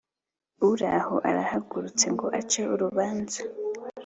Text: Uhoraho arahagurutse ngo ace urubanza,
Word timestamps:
Uhoraho 0.63 1.15
arahagurutse 1.29 2.05
ngo 2.15 2.25
ace 2.39 2.61
urubanza, 2.73 3.39